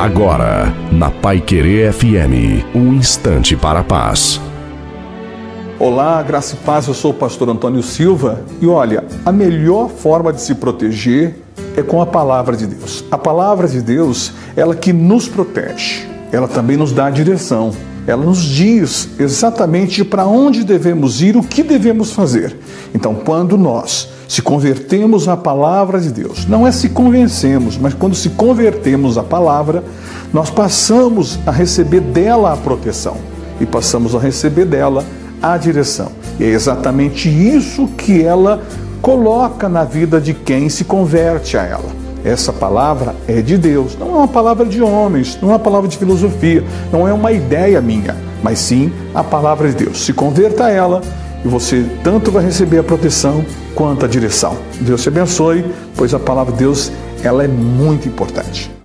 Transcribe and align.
Agora, 0.00 0.74
na 0.90 1.10
Pai 1.10 1.42
Querer 1.42 1.92
FM, 1.92 2.64
um 2.74 2.94
instante 2.94 3.54
para 3.54 3.80
a 3.80 3.84
paz. 3.84 4.40
Olá, 5.78 6.22
graça 6.22 6.54
e 6.54 6.64
paz, 6.64 6.88
eu 6.88 6.94
sou 6.94 7.10
o 7.10 7.14
pastor 7.14 7.50
Antônio 7.50 7.82
Silva 7.82 8.42
e 8.62 8.66
olha, 8.66 9.04
a 9.26 9.30
melhor 9.30 9.90
forma 9.90 10.32
de 10.32 10.40
se 10.40 10.54
proteger 10.54 11.36
é 11.76 11.82
com 11.82 12.00
a 12.00 12.06
palavra 12.06 12.56
de 12.56 12.66
Deus. 12.66 13.04
A 13.10 13.18
palavra 13.18 13.68
de 13.68 13.82
Deus, 13.82 14.32
ela 14.56 14.74
que 14.74 14.90
nos 14.90 15.28
protege, 15.28 16.08
ela 16.32 16.48
também 16.48 16.78
nos 16.78 16.92
dá 16.92 17.04
a 17.08 17.10
direção. 17.10 17.70
Ela 18.06 18.24
nos 18.24 18.40
diz 18.40 19.10
exatamente 19.18 20.02
para 20.02 20.24
onde 20.24 20.64
devemos 20.64 21.20
ir, 21.20 21.36
o 21.36 21.42
que 21.42 21.62
devemos 21.62 22.12
fazer. 22.12 22.56
Então, 22.94 23.14
quando 23.14 23.58
nós 23.58 24.08
se 24.30 24.42
convertemos 24.42 25.26
à 25.26 25.36
palavra 25.36 26.00
de 26.00 26.08
Deus, 26.08 26.46
não 26.46 26.64
é 26.64 26.70
se 26.70 26.88
convencemos, 26.88 27.76
mas 27.76 27.94
quando 27.94 28.14
se 28.14 28.28
convertemos 28.28 29.18
à 29.18 29.24
palavra, 29.24 29.82
nós 30.32 30.48
passamos 30.48 31.40
a 31.44 31.50
receber 31.50 31.98
dela 31.98 32.52
a 32.52 32.56
proteção 32.56 33.16
e 33.60 33.66
passamos 33.66 34.14
a 34.14 34.20
receber 34.20 34.66
dela 34.66 35.04
a 35.42 35.56
direção. 35.56 36.12
E 36.38 36.44
é 36.44 36.46
exatamente 36.46 37.28
isso 37.28 37.88
que 37.88 38.22
ela 38.22 38.62
coloca 39.02 39.68
na 39.68 39.82
vida 39.82 40.20
de 40.20 40.32
quem 40.32 40.68
se 40.68 40.84
converte 40.84 41.56
a 41.56 41.64
ela. 41.64 41.90
Essa 42.24 42.52
palavra 42.52 43.16
é 43.26 43.42
de 43.42 43.58
Deus, 43.58 43.98
não 43.98 44.10
é 44.10 44.18
uma 44.18 44.28
palavra 44.28 44.64
de 44.64 44.80
homens, 44.80 45.36
não 45.42 45.48
é 45.48 45.54
uma 45.54 45.58
palavra 45.58 45.88
de 45.88 45.98
filosofia, 45.98 46.62
não 46.92 47.08
é 47.08 47.12
uma 47.12 47.32
ideia 47.32 47.80
minha, 47.80 48.14
mas 48.44 48.60
sim 48.60 48.92
a 49.12 49.24
palavra 49.24 49.68
de 49.70 49.74
Deus. 49.74 50.04
Se 50.04 50.12
converta 50.12 50.66
a 50.66 50.70
ela 50.70 51.02
e 51.44 51.48
você 51.48 51.84
tanto 52.02 52.30
vai 52.30 52.44
receber 52.44 52.78
a 52.78 52.82
proteção 52.82 53.44
quanto 53.74 54.04
a 54.04 54.08
direção. 54.08 54.56
Deus 54.80 55.02
te 55.02 55.08
abençoe, 55.08 55.64
pois 55.96 56.14
a 56.14 56.18
palavra 56.18 56.52
de 56.52 56.58
Deus 56.58 56.92
ela 57.22 57.44
é 57.44 57.48
muito 57.48 58.08
importante. 58.08 58.70